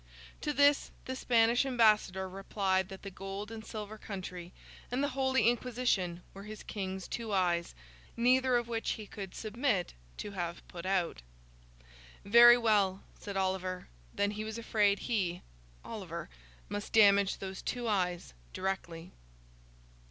[0.41, 4.51] To this, the Spanish ambassador replied that the gold and silver country,
[4.89, 7.75] and the Holy Inquisition, were his King's two eyes,
[8.17, 11.21] neither of which he could submit to have put out.
[12.25, 15.43] Very well, said Oliver, then he was afraid he
[15.85, 16.29] (Oliver)
[16.67, 19.11] must damage those two eyes directly.